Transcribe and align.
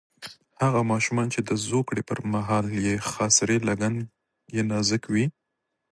هغه 0.63 0.81
ماشومان 0.91 1.27
چې 1.33 1.39
د 1.49 1.51
زوکړې 1.67 2.01
پر 2.09 2.19
مهال 2.33 2.65
یې 2.85 2.93
خاصرې 3.11 3.57
لګن 3.69 3.95
یې 4.55 4.61
نازک 4.71 5.03
وي. 5.13 5.25